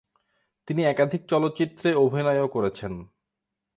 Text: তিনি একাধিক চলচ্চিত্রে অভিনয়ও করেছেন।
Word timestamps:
তিনি 0.67 0.81
একাধিক 0.85 1.21
চলচ্চিত্রে 1.25 1.89
অভিনয়ও 1.95 2.47
করেছেন। 2.47 2.93